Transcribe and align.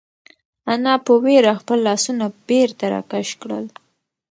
انا 0.73 0.93
په 1.05 1.13
وېره 1.23 1.53
خپل 1.61 1.77
لاسونه 1.87 2.25
بېرته 2.47 2.83
راکش 2.93 3.29
کړل. 3.41 3.65